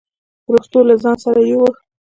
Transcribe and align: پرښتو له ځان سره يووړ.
پرښتو 0.45 0.79
له 0.87 0.95
ځان 1.03 1.17
سره 1.25 1.41
يووړ. 1.51 1.73